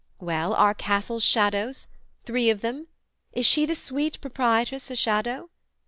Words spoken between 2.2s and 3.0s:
Three of them?